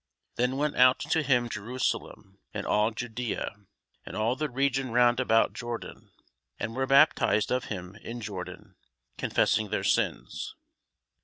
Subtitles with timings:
[0.35, 3.67] Then went out to him Jerusalem, and all Judæa,
[4.03, 6.09] and all the region round about Jordan,
[6.59, 8.77] and were baptized of him in Jordan,
[9.19, 10.55] confessing their sins.